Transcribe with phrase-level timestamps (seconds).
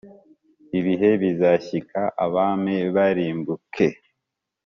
[0.79, 3.87] Ibihe bizashyika abami barimbuke